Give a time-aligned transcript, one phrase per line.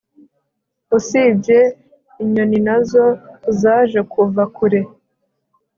[0.97, 1.59] usibye
[2.23, 3.05] inyoninazo
[3.59, 4.81] zajekuva kure